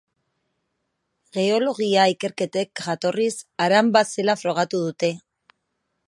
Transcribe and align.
Geologia 1.37 2.05
ikerketek 2.13 2.81
jatorriz 2.85 3.35
haran 3.65 3.91
bat 3.97 4.13
zela 4.19 4.37
frogatu 4.45 4.81
dute. 4.87 5.11